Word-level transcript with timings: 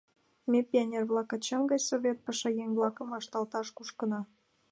Ме, 0.49 0.59
пионер-влак, 0.69 1.29
ачам 1.35 1.63
гай 1.71 1.81
совет 1.89 2.17
пашаеҥ-влакым 2.25 3.07
вашталташ 3.13 3.67
кушкына. 3.77 4.21